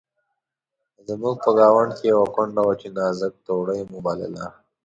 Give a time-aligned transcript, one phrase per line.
[1.07, 4.45] زموږ په ګاونډ کې یوه کونډه وه چې نازکه توړۍ مو بلله.